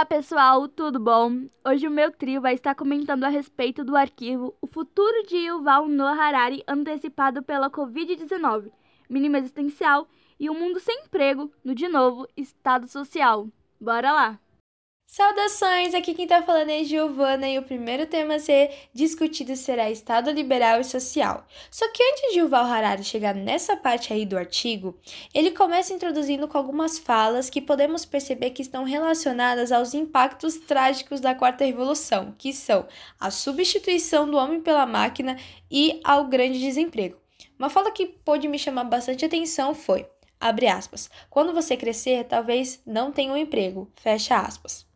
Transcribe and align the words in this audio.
Olá 0.00 0.06
pessoal, 0.06 0.66
tudo 0.66 0.98
bom? 0.98 1.46
Hoje 1.62 1.86
o 1.86 1.90
meu 1.90 2.10
trio 2.10 2.40
vai 2.40 2.54
estar 2.54 2.74
comentando 2.74 3.24
a 3.24 3.28
respeito 3.28 3.84
do 3.84 3.94
arquivo 3.94 4.56
O 4.58 4.66
Futuro 4.66 5.26
de 5.26 5.36
Yuval 5.36 5.88
Noah 5.88 6.16
Harari 6.18 6.64
antecipado 6.66 7.42
pela 7.42 7.68
Covid-19, 7.68 8.72
mínimo 9.10 9.36
existencial 9.36 10.08
e 10.38 10.48
um 10.48 10.58
mundo 10.58 10.80
sem 10.80 11.02
emprego 11.04 11.52
no, 11.62 11.74
de 11.74 11.86
novo, 11.86 12.26
estado 12.34 12.88
social. 12.88 13.46
Bora 13.78 14.10
lá! 14.10 14.40
Saudações! 15.12 15.92
Aqui 15.92 16.14
quem 16.14 16.24
tá 16.24 16.40
falando 16.40 16.70
é 16.70 16.84
Giovana 16.84 17.48
e 17.48 17.58
o 17.58 17.64
primeiro 17.64 18.06
tema 18.06 18.36
a 18.36 18.38
ser 18.38 18.70
discutido 18.94 19.56
será 19.56 19.90
Estado 19.90 20.30
liberal 20.30 20.80
e 20.80 20.84
social. 20.84 21.44
Só 21.68 21.90
que 21.90 22.00
antes 22.00 22.32
de 22.32 22.38
Yuval 22.38 22.64
Harari 22.64 23.02
chegar 23.02 23.34
nessa 23.34 23.76
parte 23.76 24.12
aí 24.12 24.24
do 24.24 24.38
artigo, 24.38 24.96
ele 25.34 25.50
começa 25.50 25.92
introduzindo 25.92 26.46
com 26.46 26.56
algumas 26.56 26.96
falas 26.96 27.50
que 27.50 27.60
podemos 27.60 28.04
perceber 28.04 28.50
que 28.50 28.62
estão 28.62 28.84
relacionadas 28.84 29.72
aos 29.72 29.94
impactos 29.94 30.58
trágicos 30.58 31.18
da 31.18 31.34
quarta 31.34 31.64
revolução, 31.64 32.32
que 32.38 32.52
são 32.52 32.86
a 33.18 33.32
substituição 33.32 34.30
do 34.30 34.36
homem 34.36 34.60
pela 34.60 34.86
máquina 34.86 35.36
e 35.68 36.00
ao 36.04 36.28
grande 36.28 36.60
desemprego. 36.60 37.18
Uma 37.58 37.68
fala 37.68 37.90
que 37.90 38.06
pôde 38.06 38.46
me 38.46 38.60
chamar 38.60 38.84
bastante 38.84 39.24
atenção 39.24 39.74
foi, 39.74 40.06
abre 40.38 40.68
aspas, 40.68 41.10
quando 41.28 41.52
você 41.52 41.76
crescer, 41.76 42.22
talvez 42.28 42.80
não 42.86 43.10
tenha 43.10 43.32
um 43.32 43.36
emprego, 43.36 43.90
fecha 43.96 44.36
aspas. 44.36 44.88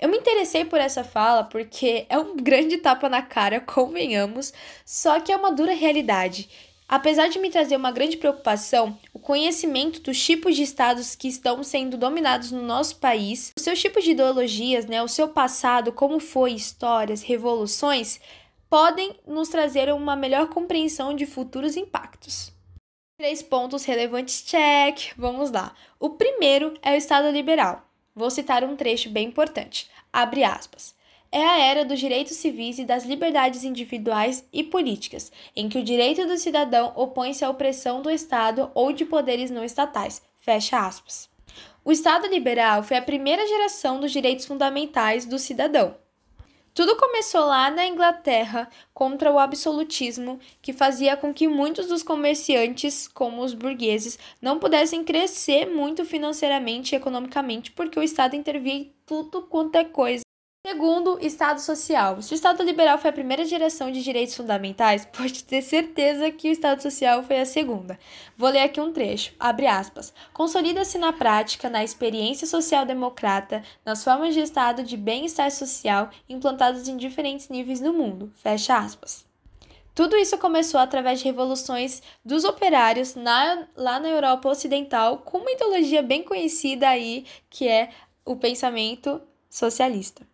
Eu 0.00 0.08
me 0.08 0.16
interessei 0.16 0.64
por 0.64 0.80
essa 0.80 1.04
fala 1.04 1.44
porque 1.44 2.06
é 2.08 2.18
um 2.18 2.34
grande 2.34 2.78
tapa 2.78 3.06
na 3.06 3.20
cara, 3.20 3.60
convenhamos, 3.60 4.50
só 4.82 5.20
que 5.20 5.30
é 5.30 5.36
uma 5.36 5.52
dura 5.52 5.74
realidade. 5.74 6.48
Apesar 6.88 7.28
de 7.28 7.38
me 7.38 7.50
trazer 7.50 7.76
uma 7.76 7.92
grande 7.92 8.16
preocupação, 8.16 8.98
o 9.12 9.18
conhecimento 9.18 10.00
dos 10.00 10.18
tipos 10.18 10.56
de 10.56 10.62
estados 10.62 11.14
que 11.14 11.28
estão 11.28 11.62
sendo 11.62 11.98
dominados 11.98 12.50
no 12.50 12.62
nosso 12.62 12.96
país, 12.96 13.52
os 13.56 13.62
seus 13.62 13.78
tipos 13.78 14.02
de 14.02 14.12
ideologias, 14.12 14.86
né, 14.86 15.02
o 15.02 15.06
seu 15.06 15.28
passado, 15.28 15.92
como 15.92 16.18
foi, 16.18 16.52
histórias, 16.52 17.22
revoluções, 17.22 18.18
podem 18.70 19.14
nos 19.26 19.50
trazer 19.50 19.92
uma 19.92 20.16
melhor 20.16 20.48
compreensão 20.48 21.14
de 21.14 21.26
futuros 21.26 21.76
impactos. 21.76 22.50
Três 23.18 23.42
pontos 23.42 23.84
relevantes, 23.84 24.42
check. 24.44 25.12
Vamos 25.14 25.50
lá. 25.50 25.74
O 25.98 26.10
primeiro 26.10 26.72
é 26.82 26.92
o 26.92 26.96
Estado 26.96 27.30
liberal. 27.30 27.89
Vou 28.14 28.30
citar 28.30 28.64
um 28.64 28.76
trecho 28.76 29.08
bem 29.08 29.28
importante. 29.28 29.88
Abre 30.12 30.44
aspas. 30.44 30.94
É 31.32 31.44
a 31.44 31.58
era 31.60 31.84
dos 31.84 32.00
direitos 32.00 32.36
civis 32.36 32.78
e 32.80 32.84
das 32.84 33.04
liberdades 33.04 33.62
individuais 33.62 34.44
e 34.52 34.64
políticas, 34.64 35.30
em 35.54 35.68
que 35.68 35.78
o 35.78 35.84
direito 35.84 36.26
do 36.26 36.36
cidadão 36.36 36.92
opõe-se 36.96 37.44
à 37.44 37.50
opressão 37.50 38.02
do 38.02 38.10
Estado 38.10 38.68
ou 38.74 38.92
de 38.92 39.04
poderes 39.04 39.48
não 39.48 39.62
estatais. 39.62 40.20
Fecha 40.40 40.84
aspas. 40.84 41.30
O 41.84 41.92
Estado 41.92 42.26
liberal 42.26 42.82
foi 42.82 42.96
a 42.96 43.02
primeira 43.02 43.46
geração 43.46 44.00
dos 44.00 44.10
direitos 44.10 44.44
fundamentais 44.44 45.24
do 45.24 45.38
cidadão. 45.38 45.94
Tudo 46.72 46.96
começou 46.96 47.46
lá 47.46 47.70
na 47.70 47.86
Inglaterra 47.86 48.68
contra 48.94 49.32
o 49.32 49.38
absolutismo, 49.38 50.38
que 50.62 50.72
fazia 50.72 51.16
com 51.16 51.34
que 51.34 51.48
muitos 51.48 51.88
dos 51.88 52.02
comerciantes, 52.02 53.08
como 53.08 53.42
os 53.42 53.54
burgueses, 53.54 54.18
não 54.40 54.58
pudessem 54.58 55.02
crescer 55.04 55.66
muito 55.66 56.04
financeiramente 56.04 56.94
e 56.94 56.96
economicamente, 56.96 57.72
porque 57.72 57.98
o 57.98 58.02
Estado 58.02 58.36
intervia 58.36 58.74
em 58.74 58.94
tudo 59.04 59.42
quanto 59.42 59.76
é 59.76 59.84
coisa 59.84 60.22
Segundo, 60.66 61.18
Estado 61.20 61.58
Social. 61.58 62.20
Se 62.20 62.32
o 62.32 62.36
Estado 62.36 62.62
liberal 62.62 62.98
foi 62.98 63.08
a 63.08 63.14
primeira 63.14 63.46
geração 63.46 63.90
de 63.90 64.02
direitos 64.02 64.36
fundamentais, 64.36 65.06
pode 65.10 65.42
ter 65.42 65.62
certeza 65.62 66.30
que 66.30 66.50
o 66.50 66.52
Estado 66.52 66.82
Social 66.82 67.22
foi 67.22 67.40
a 67.40 67.46
segunda. 67.46 67.98
Vou 68.36 68.50
ler 68.50 68.60
aqui 68.60 68.78
um 68.78 68.92
trecho. 68.92 69.32
Abre 69.40 69.66
aspas. 69.66 70.12
Consolida-se 70.34 70.98
na 70.98 71.14
prática, 71.14 71.70
na 71.70 71.82
experiência 71.82 72.46
social-democrata, 72.46 73.62
nas 73.86 74.04
formas 74.04 74.34
de 74.34 74.40
Estado 74.40 74.82
de 74.82 74.98
bem-estar 74.98 75.50
social 75.50 76.10
implantadas 76.28 76.86
em 76.88 76.96
diferentes 76.98 77.48
níveis 77.48 77.80
no 77.80 77.94
mundo. 77.94 78.30
Fecha 78.36 78.76
aspas. 78.76 79.24
Tudo 79.94 80.14
isso 80.14 80.36
começou 80.36 80.78
através 80.78 81.20
de 81.20 81.24
revoluções 81.24 82.02
dos 82.22 82.44
operários 82.44 83.14
na, 83.14 83.66
lá 83.74 83.98
na 83.98 84.10
Europa 84.10 84.48
Ocidental, 84.48 85.18
com 85.18 85.38
uma 85.38 85.50
ideologia 85.50 86.02
bem 86.02 86.22
conhecida 86.22 86.86
aí, 86.88 87.24
que 87.48 87.66
é 87.66 87.90
o 88.24 88.36
pensamento 88.36 89.20
socialista. 89.48 90.29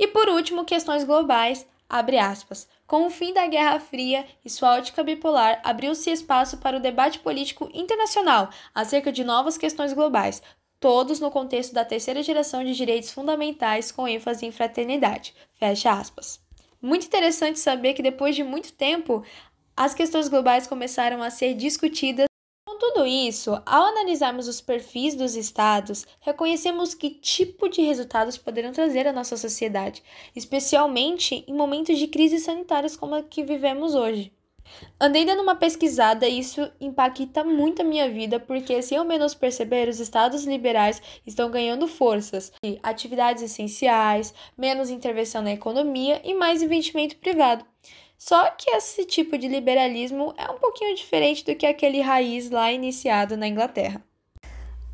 E 0.00 0.06
por 0.06 0.30
último, 0.30 0.64
questões 0.64 1.04
globais, 1.04 1.66
abre 1.86 2.16
aspas. 2.16 2.66
Com 2.86 3.06
o 3.06 3.10
fim 3.10 3.34
da 3.34 3.46
Guerra 3.46 3.78
Fria 3.78 4.24
e 4.42 4.48
sua 4.48 4.76
ótica 4.76 5.04
bipolar, 5.04 5.60
abriu-se 5.62 6.10
espaço 6.10 6.56
para 6.56 6.78
o 6.78 6.80
debate 6.80 7.18
político 7.18 7.68
internacional 7.74 8.48
acerca 8.74 9.12
de 9.12 9.22
novas 9.22 9.58
questões 9.58 9.92
globais, 9.92 10.42
todos 10.80 11.20
no 11.20 11.30
contexto 11.30 11.74
da 11.74 11.84
terceira 11.84 12.22
geração 12.22 12.64
de 12.64 12.74
direitos 12.74 13.12
fundamentais 13.12 13.92
com 13.92 14.08
ênfase 14.08 14.46
em 14.46 14.50
fraternidade. 14.50 15.34
Fecha 15.52 15.92
aspas. 15.92 16.40
Muito 16.80 17.04
interessante 17.04 17.58
saber 17.58 17.92
que 17.92 18.02
depois 18.02 18.34
de 18.34 18.42
muito 18.42 18.72
tempo, 18.72 19.22
as 19.76 19.92
questões 19.92 20.28
globais 20.28 20.66
começaram 20.66 21.22
a 21.22 21.28
ser 21.28 21.52
discutidas 21.52 22.29
isso, 23.06 23.50
ao 23.66 23.84
analisarmos 23.84 24.48
os 24.48 24.60
perfis 24.60 25.14
dos 25.14 25.34
estados, 25.34 26.06
reconhecemos 26.20 26.94
que 26.94 27.10
tipo 27.10 27.68
de 27.68 27.82
resultados 27.82 28.36
poderão 28.36 28.72
trazer 28.72 29.06
à 29.06 29.12
nossa 29.12 29.36
sociedade, 29.36 30.02
especialmente 30.34 31.44
em 31.46 31.54
momentos 31.54 31.98
de 31.98 32.06
crises 32.06 32.44
sanitárias 32.44 32.96
como 32.96 33.14
a 33.14 33.22
que 33.22 33.42
vivemos 33.42 33.94
hoje. 33.94 34.32
Andei 35.00 35.24
dando 35.24 35.42
uma 35.42 35.56
pesquisada 35.56 36.28
e 36.28 36.38
isso 36.38 36.70
impacta 36.80 37.42
muito 37.42 37.82
a 37.82 37.84
minha 37.84 38.08
vida, 38.08 38.38
porque, 38.38 38.80
sem 38.82 38.98
ao 38.98 39.04
menos 39.04 39.34
perceber, 39.34 39.88
os 39.88 39.98
estados 39.98 40.44
liberais 40.44 41.02
estão 41.26 41.50
ganhando 41.50 41.88
forças, 41.88 42.52
atividades 42.82 43.42
essenciais, 43.42 44.32
menos 44.56 44.90
intervenção 44.90 45.42
na 45.42 45.52
economia 45.52 46.20
e 46.24 46.34
mais 46.34 46.62
investimento 46.62 47.16
privado. 47.16 47.64
Só 48.22 48.50
que 48.50 48.70
esse 48.72 49.06
tipo 49.06 49.38
de 49.38 49.48
liberalismo 49.48 50.34
é 50.36 50.44
um 50.50 50.58
pouquinho 50.58 50.94
diferente 50.94 51.42
do 51.42 51.54
que 51.54 51.64
aquele 51.64 52.02
raiz 52.02 52.50
lá 52.50 52.70
iniciado 52.70 53.34
na 53.34 53.48
Inglaterra. 53.48 54.04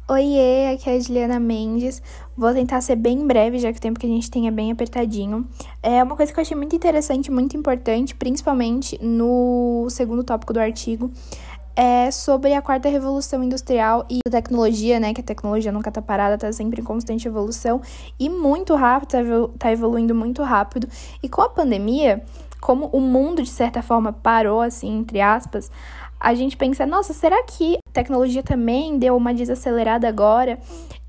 Oiê, 0.09 0.72
aqui 0.72 0.88
é 0.88 0.94
a 0.94 1.00
Juliana 1.00 1.41
Mendes. 1.41 2.00
Vou 2.36 2.54
tentar 2.54 2.81
ser 2.81 2.94
bem 2.94 3.26
breve, 3.26 3.59
já 3.59 3.72
que 3.72 3.78
o 3.78 3.82
tempo 3.82 3.98
que 3.98 4.06
a 4.06 4.09
gente 4.09 4.31
tem 4.31 4.47
é 4.47 4.50
bem 4.53 4.70
apertadinho. 4.70 5.44
É 5.82 6.00
uma 6.04 6.15
coisa 6.15 6.32
que 6.32 6.38
eu 6.38 6.42
achei 6.42 6.56
muito 6.56 6.76
interessante, 6.76 7.28
muito 7.28 7.56
importante, 7.56 8.15
principalmente 8.15 8.97
no 9.03 9.88
segundo 9.91 10.22
tópico 10.22 10.53
do 10.53 10.60
artigo, 10.60 11.10
é 11.75 12.12
sobre 12.12 12.54
a 12.54 12.62
quarta 12.62 12.88
revolução 12.88 13.42
industrial 13.42 14.06
e 14.09 14.20
tecnologia, 14.31 15.00
né? 15.00 15.12
Que 15.12 15.20
a 15.20 15.25
tecnologia 15.25 15.72
nunca 15.72 15.91
tá 15.91 16.00
parada, 16.00 16.38
tá 16.38 16.53
sempre 16.53 16.81
em 16.81 16.84
constante 16.84 17.26
evolução 17.26 17.82
e 18.20 18.31
muito 18.31 18.76
rápido, 18.76 19.10
tá, 19.10 19.19
tá 19.59 19.72
evoluindo 19.72 20.15
muito 20.15 20.44
rápido. 20.44 20.88
E 21.20 21.28
com 21.28 21.42
a 21.42 21.48
pandemia, 21.48 22.25
como 22.60 22.86
o 22.86 23.00
mundo, 23.00 23.42
de 23.42 23.50
certa 23.50 23.82
forma, 23.82 24.12
parou, 24.12 24.60
assim, 24.60 24.98
entre 24.98 25.20
aspas, 25.20 25.70
a 26.18 26.34
gente 26.34 26.56
pensa, 26.56 26.86
nossa, 26.86 27.12
será 27.12 27.42
que 27.44 27.76
a 27.88 27.92
tecnologia 27.92 28.42
também 28.42 28.98
deu 28.98 29.16
uma 29.16 29.34
desacelerada 29.34 30.08
agora? 30.08 30.58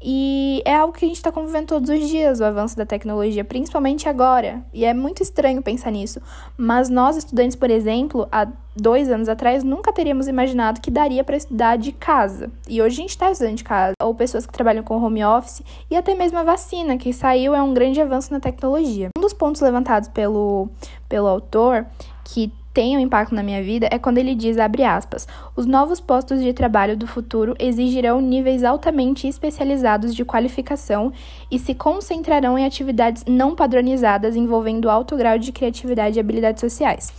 E 0.01 0.61
é 0.63 0.75
algo 0.75 0.93
que 0.93 1.05
a 1.05 1.07
gente 1.07 1.17
está 1.17 1.31
convivendo 1.31 1.67
todos 1.67 1.89
os 1.89 2.07
dias, 2.07 2.39
o 2.39 2.43
avanço 2.43 2.77
da 2.77 2.85
tecnologia, 2.85 3.43
principalmente 3.43 4.07
agora. 4.07 4.63
E 4.71 4.85
é 4.85 4.93
muito 4.93 5.23
estranho 5.23 5.61
pensar 5.61 5.91
nisso. 5.91 6.21
Mas 6.55 6.87
nós, 6.87 7.17
estudantes, 7.17 7.55
por 7.55 7.71
exemplo, 7.71 8.27
há 8.31 8.47
dois 8.75 9.09
anos 9.09 9.27
atrás, 9.27 9.63
nunca 9.63 9.91
teríamos 9.91 10.27
imaginado 10.27 10.81
que 10.81 10.91
daria 10.91 11.23
para 11.23 11.35
estudar 11.35 11.77
de 11.77 11.91
casa. 11.91 12.51
E 12.69 12.79
hoje 12.79 12.97
a 12.97 13.01
gente 13.01 13.09
está 13.09 13.31
estudando 13.31 13.55
de 13.55 13.63
casa. 13.63 13.93
Ou 14.01 14.13
pessoas 14.13 14.45
que 14.45 14.53
trabalham 14.53 14.83
com 14.83 15.01
home 15.01 15.25
office. 15.25 15.63
E 15.89 15.95
até 15.95 16.13
mesmo 16.13 16.37
a 16.37 16.43
vacina 16.43 16.95
que 16.97 17.11
saiu 17.11 17.55
é 17.55 17.61
um 17.61 17.73
grande 17.73 17.99
avanço 17.99 18.31
na 18.31 18.39
tecnologia. 18.39 19.09
Dos 19.27 19.33
pontos 19.33 19.59
levantados 19.59 20.07
pelo, 20.07 20.69
pelo 21.09 21.27
autor, 21.27 21.85
que 22.23 22.49
tem 22.73 22.95
um 22.95 22.99
impacto 23.01 23.35
na 23.35 23.43
minha 23.43 23.61
vida 23.61 23.85
é 23.91 23.99
quando 23.99 24.19
ele 24.19 24.33
diz, 24.33 24.57
abre 24.57 24.85
aspas, 24.85 25.27
os 25.53 25.65
novos 25.65 25.99
postos 25.99 26.41
de 26.41 26.53
trabalho 26.53 26.95
do 26.95 27.05
futuro 27.05 27.53
exigirão 27.59 28.21
níveis 28.21 28.63
altamente 28.63 29.27
especializados 29.27 30.15
de 30.15 30.23
qualificação 30.23 31.11
e 31.51 31.59
se 31.59 31.75
concentrarão 31.75 32.57
em 32.57 32.65
atividades 32.65 33.25
não 33.27 33.53
padronizadas 33.53 34.33
envolvendo 34.33 34.89
alto 34.89 35.17
grau 35.17 35.37
de 35.37 35.51
criatividade 35.51 36.15
e 36.15 36.21
habilidades 36.21 36.61
sociais. 36.61 37.11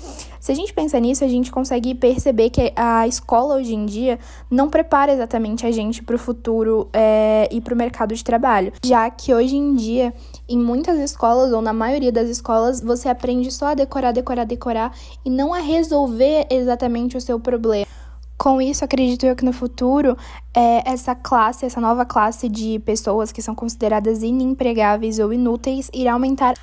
Se 0.49 0.53
a 0.53 0.55
gente 0.55 0.73
pensa 0.73 0.99
nisso, 0.99 1.23
a 1.23 1.29
gente 1.29 1.53
consegue 1.53 1.95
perceber 1.95 2.49
que 2.49 2.73
a 2.75 3.07
escola 3.07 3.57
hoje 3.57 3.75
em 3.75 3.85
dia 3.85 4.19
não 4.51 4.71
prepara 4.71 5.13
exatamente 5.13 5.67
a 5.67 5.71
gente 5.71 6.03
para 6.03 6.17
o 6.17 6.19
futuro 6.19 6.89
é, 6.91 7.47
e 7.53 7.61
para 7.61 7.75
o 7.75 7.77
mercado 7.77 8.15
de 8.15 8.25
trabalho, 8.25 8.73
já 8.83 9.11
que 9.11 9.35
hoje 9.35 9.59
em 9.59 9.75
dia, 9.75 10.15
em 10.49 10.57
muitas 10.57 10.99
escolas, 11.01 11.53
ou 11.53 11.61
na 11.61 11.75
maioria 11.75 12.11
das 12.11 12.31
escolas, 12.31 12.81
você 12.81 13.11
aprende 13.11 13.53
só 13.53 13.67
a 13.67 13.75
decorar, 13.75 14.13
decorar, 14.13 14.45
decorar 14.45 14.97
e 15.23 15.29
não 15.29 15.53
a 15.53 15.59
resolver 15.59 16.47
exatamente 16.49 17.15
o 17.15 17.21
seu 17.21 17.39
problema. 17.39 17.87
Com 18.39 18.63
isso, 18.63 18.83
acredito 18.83 19.27
eu 19.27 19.37
que 19.37 19.45
no 19.45 19.53
futuro, 19.53 20.17
é, 20.57 20.91
essa 20.91 21.15
classe, 21.15 21.67
essa 21.67 21.79
nova 21.79 22.07
classe 22.07 22.49
de 22.49 22.79
pessoas 22.87 23.31
que 23.31 23.43
são 23.43 23.55
consideradas 23.55 24.23
inempregáveis 24.23 25.19
ou 25.19 25.31
inúteis, 25.31 25.91
irá 25.93 26.15
aumentar 26.15 26.55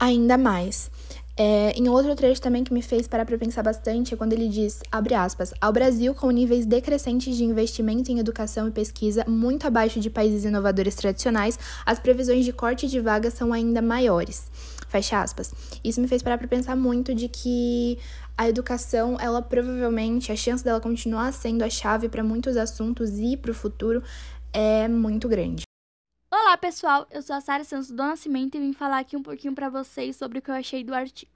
ainda 0.00 0.36
mais. 0.36 0.90
É, 1.36 1.72
em 1.72 1.88
outro 1.88 2.14
trecho 2.14 2.40
também 2.40 2.62
que 2.62 2.72
me 2.72 2.80
fez 2.80 3.08
parar 3.08 3.26
para 3.26 3.36
pensar 3.36 3.60
bastante 3.60 4.14
é 4.14 4.16
quando 4.16 4.32
ele 4.32 4.46
diz, 4.46 4.80
abre 4.90 5.14
aspas, 5.14 5.52
ao 5.60 5.72
Brasil 5.72 6.14
com 6.14 6.30
níveis 6.30 6.64
decrescentes 6.64 7.36
de 7.36 7.42
investimento 7.42 8.12
em 8.12 8.20
educação 8.20 8.68
e 8.68 8.70
pesquisa 8.70 9.24
muito 9.26 9.66
abaixo 9.66 9.98
de 9.98 10.08
países 10.08 10.44
inovadores 10.44 10.94
tradicionais, 10.94 11.58
as 11.84 11.98
previsões 11.98 12.44
de 12.44 12.52
corte 12.52 12.86
de 12.86 13.00
vagas 13.00 13.34
são 13.34 13.52
ainda 13.52 13.82
maiores. 13.82 14.48
Fecha 14.88 15.20
aspas. 15.20 15.52
Isso 15.82 16.00
me 16.00 16.06
fez 16.06 16.22
parar 16.22 16.38
para 16.38 16.46
pensar 16.46 16.76
muito 16.76 17.12
de 17.12 17.26
que 17.26 17.98
a 18.38 18.48
educação, 18.48 19.16
ela 19.20 19.42
provavelmente, 19.42 20.30
a 20.30 20.36
chance 20.36 20.62
dela 20.62 20.80
continuar 20.80 21.32
sendo 21.32 21.64
a 21.64 21.68
chave 21.68 22.08
para 22.08 22.22
muitos 22.22 22.56
assuntos 22.56 23.18
e 23.18 23.36
para 23.36 23.50
o 23.50 23.54
futuro 23.54 24.04
é 24.52 24.86
muito 24.86 25.28
grande. 25.28 25.64
Olá, 26.36 26.56
pessoal! 26.56 27.06
Eu 27.12 27.22
sou 27.22 27.36
a 27.36 27.40
Sara 27.40 27.62
Santos 27.62 27.92
do 27.92 27.94
Nascimento 27.94 28.56
e 28.56 28.60
vim 28.60 28.72
falar 28.72 28.98
aqui 28.98 29.16
um 29.16 29.22
pouquinho 29.22 29.54
para 29.54 29.68
vocês 29.68 30.16
sobre 30.16 30.40
o 30.40 30.42
que 30.42 30.50
eu 30.50 30.54
achei 30.56 30.82
do 30.82 30.92
artigo. 30.92 31.30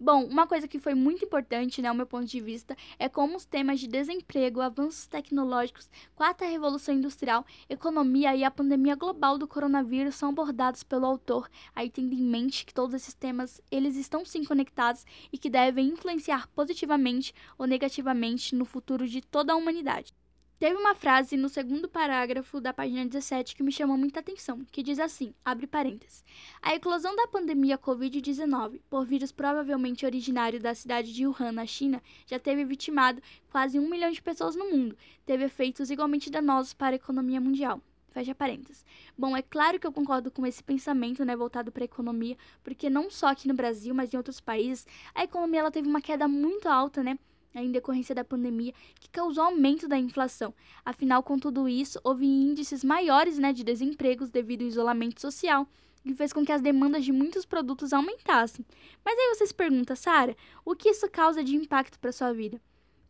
Bom, 0.00 0.24
uma 0.24 0.48
coisa 0.48 0.66
que 0.66 0.80
foi 0.80 0.94
muito 0.94 1.24
importante, 1.24 1.80
né, 1.80 1.88
ao 1.88 1.94
meu 1.94 2.08
ponto 2.08 2.26
de 2.26 2.40
vista, 2.40 2.76
é 2.98 3.08
como 3.08 3.36
os 3.36 3.44
temas 3.44 3.78
de 3.78 3.86
desemprego, 3.86 4.60
avanços 4.60 5.06
tecnológicos, 5.06 5.88
quarta 6.16 6.44
revolução 6.44 6.92
industrial, 6.92 7.46
economia 7.68 8.34
e 8.34 8.42
a 8.42 8.50
pandemia 8.50 8.96
global 8.96 9.38
do 9.38 9.46
coronavírus 9.46 10.16
são 10.16 10.30
abordados 10.30 10.82
pelo 10.82 11.06
autor, 11.06 11.48
aí 11.72 11.88
tendo 11.88 12.12
em 12.12 12.24
mente 12.24 12.66
que 12.66 12.74
todos 12.74 12.96
esses 12.96 13.14
temas, 13.14 13.60
eles 13.70 13.94
estão 13.94 14.24
sim 14.24 14.44
conectados 14.44 15.06
e 15.32 15.38
que 15.38 15.48
devem 15.48 15.86
influenciar 15.86 16.48
positivamente 16.48 17.32
ou 17.56 17.64
negativamente 17.64 18.56
no 18.56 18.64
futuro 18.64 19.06
de 19.06 19.20
toda 19.20 19.52
a 19.52 19.56
humanidade. 19.56 20.12
Teve 20.62 20.76
uma 20.76 20.94
frase 20.94 21.36
no 21.36 21.48
segundo 21.48 21.88
parágrafo 21.88 22.60
da 22.60 22.72
página 22.72 23.04
17 23.04 23.56
que 23.56 23.64
me 23.64 23.72
chamou 23.72 23.98
muita 23.98 24.20
atenção, 24.20 24.64
que 24.70 24.80
diz 24.80 25.00
assim, 25.00 25.34
abre 25.44 25.66
parênteses, 25.66 26.24
a 26.62 26.72
eclosão 26.72 27.16
da 27.16 27.26
pandemia 27.26 27.76
Covid-19 27.76 28.80
por 28.88 29.04
vírus 29.04 29.32
provavelmente 29.32 30.06
originário 30.06 30.60
da 30.60 30.72
cidade 30.72 31.12
de 31.12 31.26
Wuhan, 31.26 31.50
na 31.50 31.66
China, 31.66 32.00
já 32.28 32.38
teve 32.38 32.64
vitimado 32.64 33.20
quase 33.50 33.76
um 33.76 33.90
milhão 33.90 34.12
de 34.12 34.22
pessoas 34.22 34.54
no 34.54 34.70
mundo, 34.70 34.96
teve 35.26 35.42
efeitos 35.46 35.90
igualmente 35.90 36.30
danosos 36.30 36.72
para 36.72 36.94
a 36.94 36.94
economia 36.94 37.40
mundial. 37.40 37.82
Fecha 38.12 38.32
parênteses. 38.32 38.84
Bom, 39.18 39.36
é 39.36 39.42
claro 39.42 39.80
que 39.80 39.86
eu 39.86 39.92
concordo 39.92 40.30
com 40.30 40.46
esse 40.46 40.62
pensamento, 40.62 41.24
né, 41.24 41.34
voltado 41.34 41.72
para 41.72 41.82
a 41.82 41.86
economia, 41.86 42.36
porque 42.62 42.88
não 42.88 43.10
só 43.10 43.26
aqui 43.26 43.48
no 43.48 43.54
Brasil, 43.54 43.92
mas 43.92 44.14
em 44.14 44.16
outros 44.16 44.38
países, 44.38 44.86
a 45.12 45.24
economia 45.24 45.58
ela 45.58 45.72
teve 45.72 45.88
uma 45.88 46.00
queda 46.00 46.28
muito 46.28 46.68
alta, 46.68 47.02
né, 47.02 47.18
em 47.60 47.70
decorrência 47.70 48.14
da 48.14 48.24
pandemia, 48.24 48.72
que 48.98 49.10
causou 49.10 49.44
aumento 49.44 49.86
da 49.86 49.98
inflação. 49.98 50.54
Afinal, 50.84 51.22
com 51.22 51.38
tudo 51.38 51.68
isso, 51.68 52.00
houve 52.02 52.24
índices 52.24 52.82
maiores 52.82 53.38
né, 53.38 53.52
de 53.52 53.64
desempregos 53.64 54.30
devido 54.30 54.62
ao 54.62 54.68
isolamento 54.68 55.20
social, 55.20 55.66
que 56.02 56.14
fez 56.14 56.32
com 56.32 56.44
que 56.44 56.52
as 56.52 56.62
demandas 56.62 57.04
de 57.04 57.12
muitos 57.12 57.44
produtos 57.44 57.92
aumentassem. 57.92 58.64
Mas 59.04 59.18
aí 59.18 59.34
você 59.34 59.46
se 59.46 59.54
pergunta, 59.54 59.94
Sara, 59.94 60.36
o 60.64 60.74
que 60.74 60.88
isso 60.88 61.08
causa 61.10 61.44
de 61.44 61.54
impacto 61.54 61.98
para 61.98 62.12
sua 62.12 62.32
vida? 62.32 62.60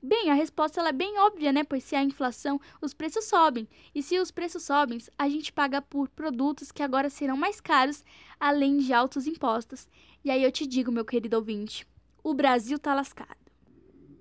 Bem, 0.04 0.30
a 0.30 0.34
resposta 0.34 0.80
é 0.80 0.92
bem 0.92 1.16
óbvia, 1.20 1.52
né? 1.52 1.62
Pois 1.62 1.84
se 1.84 1.94
há 1.94 2.02
inflação, 2.02 2.60
os 2.80 2.92
preços 2.92 3.24
sobem. 3.26 3.68
E 3.94 4.02
se 4.02 4.18
os 4.18 4.32
preços 4.32 4.64
sobem, 4.64 4.98
a 5.16 5.28
gente 5.28 5.52
paga 5.52 5.80
por 5.80 6.08
produtos 6.08 6.72
que 6.72 6.82
agora 6.82 7.08
serão 7.08 7.36
mais 7.36 7.60
caros, 7.60 8.04
além 8.40 8.78
de 8.78 8.92
altos 8.92 9.28
impostos. 9.28 9.86
E 10.24 10.30
aí 10.30 10.42
eu 10.42 10.50
te 10.50 10.66
digo, 10.66 10.90
meu 10.90 11.04
querido 11.04 11.36
ouvinte, 11.36 11.86
o 12.24 12.34
Brasil 12.34 12.80
tá 12.80 12.92
lascado. 12.94 13.41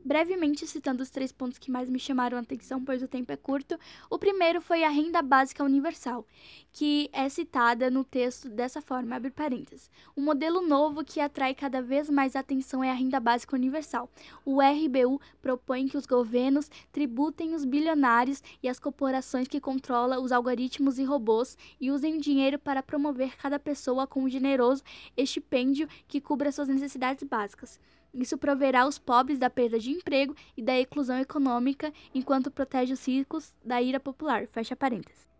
Brevemente 0.03 0.65
citando 0.65 1.03
os 1.03 1.11
três 1.11 1.31
pontos 1.31 1.59
que 1.59 1.69
mais 1.69 1.87
me 1.87 1.99
chamaram 1.99 2.37
a 2.37 2.41
atenção, 2.41 2.83
pois 2.83 3.03
o 3.03 3.07
tempo 3.07 3.31
é 3.31 3.37
curto, 3.37 3.79
o 4.09 4.17
primeiro 4.17 4.59
foi 4.59 4.83
a 4.83 4.89
renda 4.89 5.21
básica 5.21 5.63
universal, 5.63 6.25
que 6.73 7.07
é 7.13 7.29
citada 7.29 7.89
no 7.91 8.03
texto 8.03 8.49
dessa 8.49 8.81
forma, 8.81 9.15
abre 9.15 9.29
parênteses. 9.29 9.91
O 10.15 10.21
modelo 10.21 10.67
novo 10.67 11.05
que 11.05 11.19
atrai 11.19 11.53
cada 11.53 11.83
vez 11.83 12.09
mais 12.09 12.35
atenção 12.35 12.83
é 12.83 12.89
a 12.89 12.95
renda 12.95 13.19
básica 13.19 13.55
universal. 13.55 14.09
O 14.43 14.59
RBU 14.59 15.21
propõe 15.39 15.87
que 15.87 15.97
os 15.97 16.07
governos 16.07 16.71
tributem 16.91 17.53
os 17.53 17.63
bilionários 17.63 18.41
e 18.63 18.67
as 18.67 18.79
corporações 18.79 19.47
que 19.47 19.61
controlam 19.61 20.23
os 20.23 20.31
algoritmos 20.31 20.97
e 20.97 21.03
robôs 21.03 21.55
e 21.79 21.91
usem 21.91 22.17
o 22.17 22.21
dinheiro 22.21 22.57
para 22.57 22.81
promover 22.81 23.37
cada 23.37 23.59
pessoa 23.59 24.07
com 24.07 24.23
um 24.23 24.29
generoso 24.29 24.83
estipêndio 25.15 25.87
que 26.07 26.19
cubra 26.19 26.51
suas 26.51 26.67
necessidades 26.67 27.23
básicas. 27.23 27.79
Isso 28.13 28.37
proverá 28.37 28.85
os 28.85 28.99
pobres 28.99 29.39
da 29.39 29.49
perda 29.49 29.79
de 29.79 29.91
emprego 29.91 30.35
e 30.57 30.61
da 30.61 30.77
exclusão 30.77 31.17
econômica, 31.17 31.93
enquanto 32.13 32.51
protege 32.51 32.93
os 32.93 33.07
ricos 33.07 33.53
da 33.63 33.81
ira 33.81 33.99
popular. 33.99 34.47
Fecha 34.47 34.75
parênteses. 34.75 35.30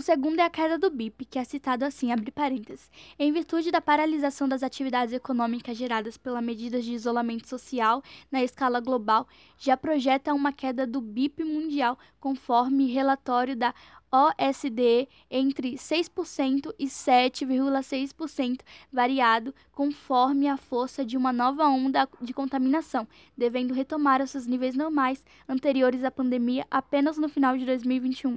O 0.00 0.02
segundo 0.02 0.40
é 0.40 0.44
a 0.44 0.48
queda 0.48 0.78
do 0.78 0.88
BIP, 0.88 1.26
que 1.26 1.38
é 1.38 1.44
citado 1.44 1.84
assim, 1.84 2.10
abre 2.10 2.30
parênteses. 2.30 2.90
Em 3.18 3.30
virtude 3.30 3.70
da 3.70 3.82
paralisação 3.82 4.48
das 4.48 4.62
atividades 4.62 5.12
econômicas 5.12 5.76
geradas 5.76 6.16
pelas 6.16 6.42
medidas 6.42 6.86
de 6.86 6.94
isolamento 6.94 7.46
social 7.46 8.02
na 8.32 8.42
escala 8.42 8.80
global, 8.80 9.28
já 9.58 9.76
projeta 9.76 10.32
uma 10.32 10.54
queda 10.54 10.86
do 10.86 11.02
BIP 11.02 11.44
mundial, 11.44 11.98
conforme 12.18 12.90
relatório 12.90 13.54
da 13.54 13.74
OSDE 14.10 15.06
entre 15.30 15.74
6% 15.74 16.74
e 16.78 16.86
7,6%, 16.86 18.60
variado 18.90 19.54
conforme 19.70 20.48
a 20.48 20.56
força 20.56 21.04
de 21.04 21.14
uma 21.14 21.30
nova 21.30 21.66
onda 21.66 22.08
de 22.22 22.32
contaminação, 22.32 23.06
devendo 23.36 23.74
retomar 23.74 24.22
os 24.22 24.30
seus 24.30 24.46
níveis 24.46 24.74
normais 24.74 25.22
anteriores 25.46 26.02
à 26.04 26.10
pandemia 26.10 26.66
apenas 26.70 27.18
no 27.18 27.28
final 27.28 27.58
de 27.58 27.66
2021. 27.66 28.36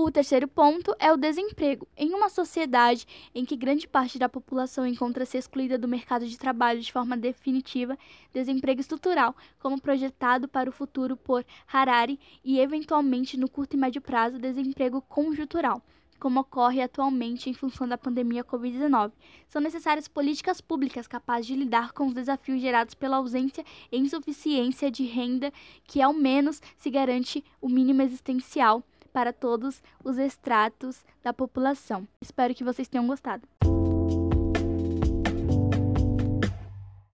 O 0.00 0.12
terceiro 0.12 0.46
ponto 0.46 0.94
é 1.00 1.12
o 1.12 1.16
desemprego. 1.16 1.88
Em 1.96 2.14
uma 2.14 2.28
sociedade 2.28 3.04
em 3.34 3.44
que 3.44 3.56
grande 3.56 3.88
parte 3.88 4.16
da 4.16 4.28
população 4.28 4.86
encontra-se 4.86 5.36
excluída 5.36 5.76
do 5.76 5.88
mercado 5.88 6.24
de 6.24 6.38
trabalho 6.38 6.80
de 6.80 6.92
forma 6.92 7.16
definitiva, 7.16 7.98
desemprego 8.32 8.80
estrutural, 8.80 9.34
como 9.58 9.80
projetado 9.80 10.46
para 10.46 10.70
o 10.70 10.72
futuro 10.72 11.16
por 11.16 11.44
Harari, 11.66 12.20
e 12.44 12.60
eventualmente 12.60 13.36
no 13.36 13.48
curto 13.48 13.74
e 13.74 13.76
médio 13.76 14.00
prazo, 14.00 14.38
desemprego 14.38 15.02
conjuntural 15.02 15.82
como 16.20 16.40
ocorre 16.40 16.82
atualmente 16.82 17.48
em 17.48 17.54
função 17.54 17.86
da 17.86 17.96
pandemia 17.96 18.42
Covid-19. 18.42 19.12
São 19.48 19.62
necessárias 19.62 20.08
políticas 20.08 20.60
públicas 20.60 21.06
capazes 21.06 21.46
de 21.46 21.54
lidar 21.54 21.92
com 21.92 22.08
os 22.08 22.14
desafios 22.14 22.60
gerados 22.60 22.94
pela 22.94 23.18
ausência 23.18 23.64
e 23.90 23.98
insuficiência 23.98 24.90
de 24.90 25.04
renda, 25.04 25.52
que 25.84 26.02
ao 26.02 26.12
menos 26.12 26.60
se 26.76 26.90
garante 26.90 27.44
o 27.60 27.68
mínimo 27.68 28.02
existencial 28.02 28.82
para 29.18 29.32
todos 29.32 29.82
os 30.04 30.16
estratos 30.16 31.04
da 31.24 31.32
população. 31.32 32.06
Espero 32.20 32.54
que 32.54 32.62
vocês 32.62 32.86
tenham 32.86 33.04
gostado. 33.04 33.42